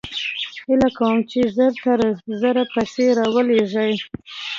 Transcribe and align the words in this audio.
هېله 0.67 0.89
کوم 0.97 1.15
چې 1.31 1.39
زر 1.57 1.73
تر 1.83 1.99
زره 2.41 2.63
پیسې 2.73 3.05
راولېږې 3.17 3.89